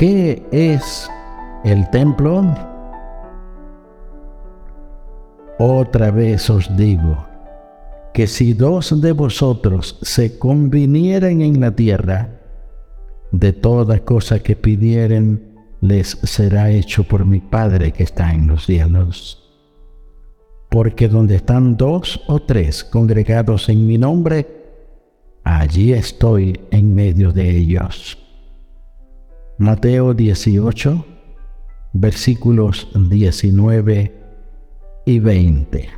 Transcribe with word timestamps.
¿Qué 0.00 0.42
es 0.50 1.10
el 1.62 1.90
templo? 1.90 2.42
Otra 5.58 6.10
vez 6.10 6.48
os 6.48 6.74
digo 6.74 7.26
que 8.14 8.26
si 8.26 8.54
dos 8.54 8.98
de 8.98 9.12
vosotros 9.12 9.98
se 10.00 10.38
convinieren 10.38 11.42
en 11.42 11.60
la 11.60 11.76
tierra, 11.76 12.40
de 13.30 13.52
toda 13.52 13.98
cosa 13.98 14.38
que 14.38 14.56
pidieren, 14.56 15.58
les 15.82 16.16
será 16.22 16.70
hecho 16.70 17.04
por 17.04 17.26
mi 17.26 17.40
Padre 17.40 17.92
que 17.92 18.04
está 18.04 18.32
en 18.32 18.46
los 18.46 18.64
cielos. 18.64 19.52
Porque 20.70 21.08
donde 21.08 21.34
están 21.34 21.76
dos 21.76 22.22
o 22.26 22.40
tres 22.40 22.84
congregados 22.84 23.68
en 23.68 23.86
mi 23.86 23.98
nombre, 23.98 24.46
allí 25.44 25.92
estoy 25.92 26.58
en 26.70 26.94
medio 26.94 27.32
de 27.32 27.50
ellos. 27.50 28.16
Mateo 29.60 30.14
18, 30.14 31.04
versículos 31.92 32.88
19 32.94 34.14
y 35.04 35.18
20. 35.18 35.88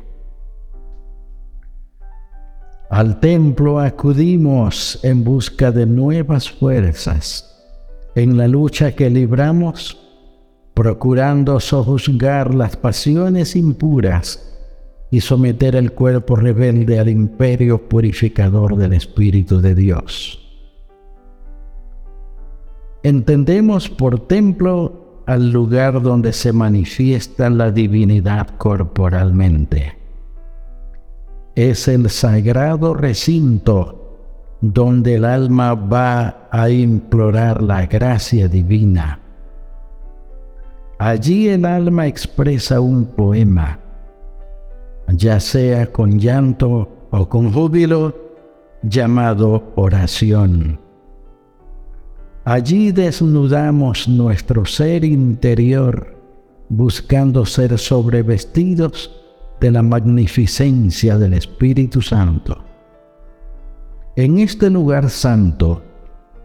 Al 2.89 3.21
templo 3.21 3.79
acudimos 3.79 4.99
en 5.01 5.23
busca 5.23 5.71
de 5.71 5.85
nuevas 5.85 6.51
fuerzas 6.51 7.57
en 8.15 8.35
la 8.35 8.49
lucha 8.49 8.91
que 8.91 9.09
libramos, 9.09 9.97
procurando 10.73 11.57
sojuzgar 11.61 12.53
las 12.53 12.75
pasiones 12.75 13.55
impuras 13.55 14.59
y 15.09 15.21
someter 15.21 15.77
el 15.77 15.93
cuerpo 15.93 16.35
rebelde 16.35 16.99
al 16.99 17.07
imperio 17.07 17.87
purificador 17.87 18.75
del 18.75 18.91
Espíritu 18.91 19.61
de 19.61 19.73
Dios. 19.73 20.42
Entendemos 23.03 23.89
por 23.89 24.27
templo 24.27 25.23
al 25.25 25.51
lugar 25.51 26.01
donde 26.01 26.31
se 26.31 26.53
manifiesta 26.53 27.49
la 27.49 27.69
divinidad 27.69 28.47
corporalmente. 28.57 29.97
Es 31.55 31.89
el 31.89 32.09
sagrado 32.09 32.93
recinto 32.93 33.99
donde 34.61 35.15
el 35.15 35.25
alma 35.25 35.75
va 35.75 36.47
a 36.49 36.69
implorar 36.69 37.61
la 37.61 37.85
gracia 37.85 38.47
divina. 38.47 39.19
Allí 40.97 41.49
el 41.49 41.65
alma 41.65 42.07
expresa 42.07 42.79
un 42.79 43.03
poema, 43.05 43.79
ya 45.09 45.41
sea 45.41 45.91
con 45.91 46.17
llanto 46.17 47.07
o 47.11 47.27
con 47.27 47.51
júbilo, 47.51 48.15
llamado 48.81 49.73
oración. 49.75 50.82
Allí 52.45 52.91
desnudamos 52.91 54.05
nuestro 54.09 54.65
ser 54.65 55.05
interior, 55.05 56.17
buscando 56.67 57.45
ser 57.45 57.79
sobrevestidos 57.79 59.11
de 59.61 59.71
la 59.71 59.81
magnificencia 59.81 61.17
del 61.17 61.35
Espíritu 61.35 62.01
Santo. 62.01 62.61
En 64.17 64.39
este 64.39 64.69
lugar 64.69 65.09
santo, 65.09 65.83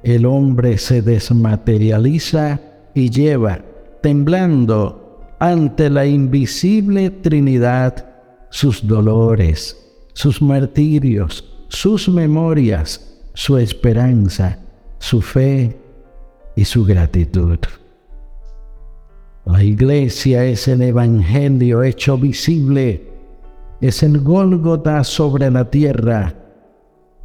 el 0.04 0.24
hombre 0.24 0.78
se 0.78 1.02
desmaterializa 1.02 2.60
y 2.94 3.10
lleva, 3.10 3.58
temblando 4.00 5.34
ante 5.40 5.90
la 5.90 6.06
invisible 6.06 7.10
Trinidad, 7.10 8.06
sus 8.50 8.86
dolores, 8.86 9.76
sus 10.12 10.40
martirios, 10.40 11.44
sus 11.66 12.08
memorias, 12.08 13.20
su 13.34 13.58
esperanza, 13.58 14.60
su 15.00 15.20
fe 15.20 15.76
y 16.58 16.64
su 16.64 16.84
gratitud. 16.84 17.60
La 19.46 19.62
iglesia 19.62 20.44
es 20.44 20.66
el 20.66 20.82
Evangelio 20.82 21.84
hecho 21.84 22.18
visible, 22.18 23.12
es 23.80 24.02
el 24.02 24.18
Gólgota 24.18 25.04
sobre 25.04 25.52
la 25.52 25.70
tierra, 25.70 26.34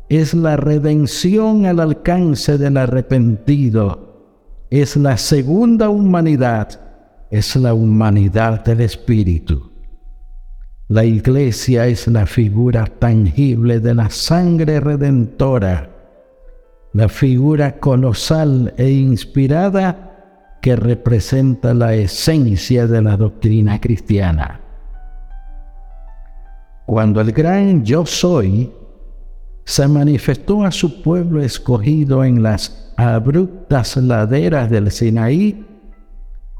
es 0.08 0.36
la 0.36 0.56
redención 0.56 1.66
al 1.66 1.80
alcance 1.80 2.60
del 2.60 2.78
arrepentido, 2.78 4.68
es 4.70 4.96
la 4.98 5.18
segunda 5.18 5.90
humanidad, 5.90 6.80
es 7.32 7.56
la 7.56 7.74
humanidad 7.74 8.64
del 8.64 8.82
Espíritu. 8.82 9.72
La 10.90 11.06
iglesia 11.06 11.88
es 11.88 12.08
la 12.08 12.28
figura 12.28 12.86
tangible 12.86 13.80
de 13.80 13.96
la 13.96 14.12
sangre 14.12 14.80
redentora 14.80 15.93
la 16.94 17.09
figura 17.09 17.80
colosal 17.80 18.74
e 18.78 18.92
inspirada 18.92 20.58
que 20.62 20.76
representa 20.76 21.74
la 21.74 21.96
esencia 21.96 22.88
de 22.88 23.02
la 23.02 23.18
doctrina 23.18 23.81
cristiana. 23.81 24.62
Cuando 26.86 27.22
el 27.22 27.31
gran 27.31 27.84
yo 27.84 28.06
soy 28.06 28.72
se 29.66 29.88
manifestó 29.88 30.64
a 30.64 30.72
su 30.72 31.02
pueblo 31.02 31.42
escogido 31.42 32.24
en 32.24 32.44
las 32.44 32.94
abruptas 32.98 33.98
laderas 33.98 34.70
del 34.70 34.92
Sinaí, 34.92 35.66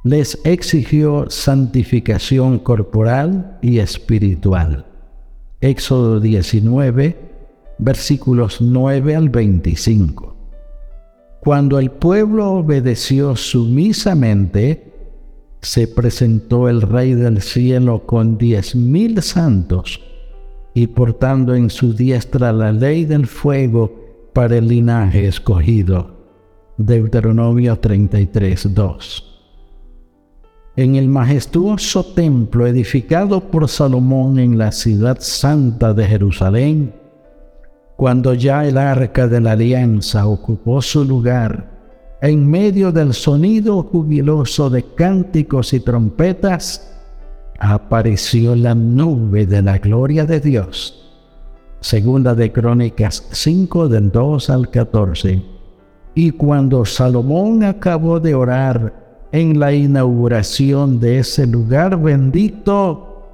les 0.04 0.40
exigió 0.44 1.30
santificación 1.30 2.60
corporal 2.60 3.58
y 3.62 3.80
espiritual. 3.80 4.86
Éxodo 5.62 6.20
19, 6.20 7.33
versículos 7.78 8.62
9 8.62 9.16
al 9.16 9.30
25. 9.30 10.36
Cuando 11.40 11.80
el 11.80 11.92
pueblo 11.92 12.52
obedeció 12.52 13.36
sumisamente, 13.36 14.94
se 15.62 15.88
presentó 15.88 16.70
el 16.70 16.82
Rey 16.82 17.14
del 17.14 17.42
cielo 17.42 18.06
con 18.06 18.38
diez 18.38 18.76
mil 18.76 19.22
santos 19.22 20.02
y 20.74 20.88
portando 20.88 21.56
en 21.56 21.70
su 21.70 21.94
diestra 21.94 22.52
la 22.52 22.72
ley 22.72 23.06
del 23.06 23.28
fuego 23.28 23.94
para 24.34 24.58
el 24.58 24.68
linaje 24.68 25.28
escogido. 25.28 26.14
Deuteronomio 26.78 27.78
33, 27.78 28.74
2. 28.74 29.30
En 30.76 30.96
el 30.96 31.08
majestuoso 31.08 32.04
templo 32.04 32.66
edificado 32.66 33.52
por 33.52 33.70
Salomón 33.70 34.40
en 34.40 34.58
la 34.58 34.72
ciudad 34.72 35.18
santa 35.20 35.94
de 35.94 36.06
Jerusalén, 36.06 36.94
cuando 38.04 38.34
ya 38.34 38.66
el 38.66 38.78
arca 38.78 39.30
de 39.30 39.40
la 39.40 39.54
alianza 39.54 40.28
ocupó 40.28 40.82
su 40.82 41.06
lugar, 41.06 41.72
en 42.22 42.46
medio 42.46 42.92
del 42.92 43.14
sonido 43.14 43.82
jubiloso 43.82 44.70
de 44.70 44.84
cánticos 44.84 45.72
y 45.72 45.80
trompetas, 45.80 47.02
apareció 47.58 48.58
la 48.58 48.76
nube 48.76 49.46
de 49.46 49.62
la 49.62 49.78
gloria 49.78 50.26
de 50.26 50.42
Dios. 50.42 51.16
Segunda 51.80 52.36
de 52.36 52.52
Crónicas 52.52 53.26
5 53.32 53.88
del 53.88 54.12
2 54.12 54.50
al 54.50 54.70
14. 54.70 55.42
Y 56.14 56.32
cuando 56.32 56.84
Salomón 56.84 57.64
acabó 57.64 58.20
de 58.20 58.36
orar 58.36 59.30
en 59.32 59.62
la 59.62 59.72
inauguración 59.72 61.00
de 61.00 61.20
ese 61.20 61.48
lugar 61.48 61.98
bendito, 61.98 63.30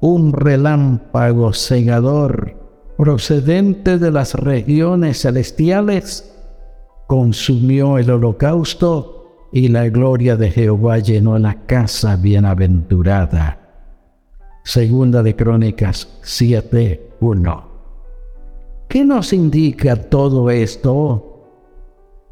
un 0.00 0.32
relámpago 0.32 1.52
cegador 1.52 2.65
procedente 2.96 3.98
de 3.98 4.10
las 4.10 4.34
regiones 4.34 5.22
celestiales, 5.22 6.32
consumió 7.06 7.98
el 7.98 8.10
holocausto 8.10 9.48
y 9.52 9.68
la 9.68 9.88
gloria 9.88 10.36
de 10.36 10.50
Jehová 10.50 10.98
llenó 10.98 11.38
la 11.38 11.66
casa 11.66 12.16
bienaventurada. 12.16 13.60
Segunda 14.64 15.22
de 15.22 15.36
Crónicas 15.36 16.18
7.1. 16.22 17.64
¿Qué 18.88 19.04
nos 19.04 19.32
indica 19.32 19.96
todo 19.96 20.50
esto? 20.50 21.32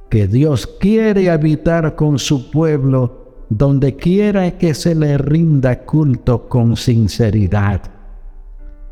Que 0.08 0.26
Dios 0.26 0.66
quiere 0.66 1.30
habitar 1.30 1.94
con 1.94 2.18
su 2.18 2.50
pueblo 2.50 3.44
donde 3.50 3.94
quiera 3.96 4.50
que 4.58 4.74
se 4.74 4.94
le 4.94 5.18
rinda 5.18 5.84
culto 5.84 6.48
con 6.48 6.76
sinceridad. 6.76 7.82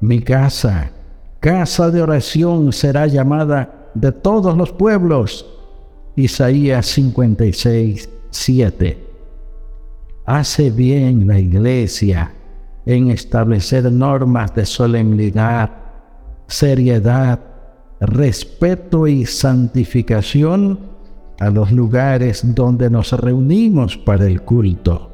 Mi 0.00 0.20
casa 0.20 0.90
casa 1.42 1.90
de 1.90 2.00
oración 2.00 2.72
será 2.72 3.08
llamada 3.08 3.90
de 3.94 4.12
todos 4.12 4.56
los 4.56 4.70
pueblos, 4.70 5.44
Isaías 6.14 6.86
56, 6.86 8.08
7. 8.30 9.06
Hace 10.24 10.70
bien 10.70 11.26
la 11.26 11.40
iglesia 11.40 12.32
en 12.86 13.10
establecer 13.10 13.90
normas 13.90 14.54
de 14.54 14.64
solemnidad, 14.64 15.68
seriedad, 16.46 17.40
respeto 17.98 19.08
y 19.08 19.26
santificación 19.26 20.78
a 21.40 21.50
los 21.50 21.72
lugares 21.72 22.54
donde 22.54 22.88
nos 22.88 23.10
reunimos 23.10 23.96
para 23.96 24.28
el 24.28 24.42
culto. 24.42 25.10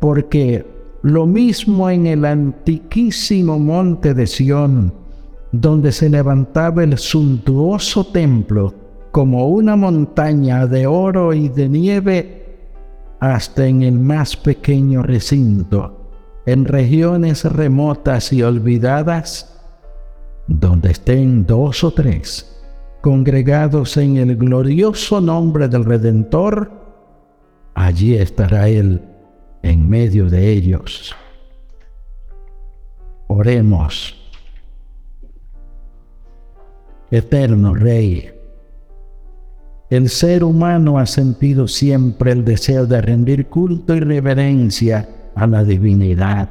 Porque 0.00 0.66
lo 1.02 1.24
mismo 1.24 1.88
en 1.88 2.08
el 2.08 2.24
antiquísimo 2.24 3.60
monte 3.60 4.12
de 4.12 4.26
Sión, 4.26 4.99
donde 5.52 5.92
se 5.92 6.08
levantaba 6.08 6.84
el 6.84 6.96
suntuoso 6.98 8.04
templo 8.04 8.74
como 9.10 9.48
una 9.48 9.76
montaña 9.76 10.66
de 10.66 10.86
oro 10.86 11.32
y 11.34 11.48
de 11.48 11.68
nieve, 11.68 12.36
hasta 13.18 13.66
en 13.66 13.82
el 13.82 13.98
más 13.98 14.36
pequeño 14.36 15.02
recinto, 15.02 16.10
en 16.46 16.64
regiones 16.64 17.44
remotas 17.44 18.32
y 18.32 18.42
olvidadas, 18.42 19.60
donde 20.46 20.92
estén 20.92 21.44
dos 21.46 21.84
o 21.84 21.90
tres 21.90 22.50
congregados 23.00 23.96
en 23.96 24.18
el 24.18 24.36
glorioso 24.36 25.20
nombre 25.20 25.68
del 25.68 25.84
Redentor, 25.84 26.70
allí 27.74 28.14
estará 28.14 28.68
Él 28.68 29.00
en 29.62 29.88
medio 29.88 30.28
de 30.28 30.50
ellos. 30.50 31.14
Oremos. 33.28 34.19
Eterno 37.10 37.74
Rey, 37.74 38.30
el 39.90 40.08
ser 40.08 40.44
humano 40.44 41.00
ha 41.00 41.06
sentido 41.06 41.66
siempre 41.66 42.30
el 42.30 42.44
deseo 42.44 42.86
de 42.86 43.02
rendir 43.02 43.48
culto 43.48 43.96
y 43.96 43.98
reverencia 43.98 45.08
a 45.34 45.48
la 45.48 45.64
divinidad. 45.64 46.48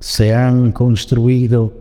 Se 0.00 0.34
han 0.34 0.72
construido 0.72 1.72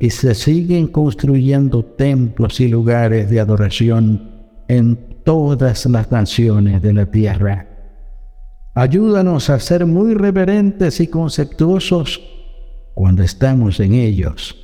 y 0.00 0.10
se 0.10 0.34
siguen 0.34 0.88
construyendo 0.88 1.84
templos 1.84 2.58
y 2.58 2.66
lugares 2.66 3.30
de 3.30 3.38
adoración 3.38 4.32
en 4.66 5.22
todas 5.24 5.86
las 5.86 6.10
naciones 6.10 6.82
de 6.82 6.92
la 6.92 7.06
tierra. 7.06 7.68
Ayúdanos 8.74 9.50
a 9.50 9.60
ser 9.60 9.86
muy 9.86 10.14
reverentes 10.14 10.98
y 10.98 11.06
conceptuosos 11.06 12.20
cuando 12.92 13.22
estamos 13.22 13.78
en 13.78 13.94
ellos. 13.94 14.63